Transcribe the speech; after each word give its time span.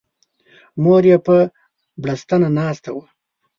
مور 0.83 1.03
یې 1.09 1.17
په 1.25 1.35
بړستنه 2.01 2.47
ناسته 2.59 2.89
وه. 2.95 3.05